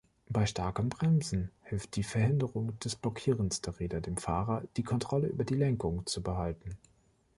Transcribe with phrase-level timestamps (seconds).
[0.31, 5.43] Bei starkem Bremsen hilft die Verhinderung des Blockierens der Räder dem Fahrer, die Kontrolle über
[5.43, 6.75] die Lenkung zu behalten.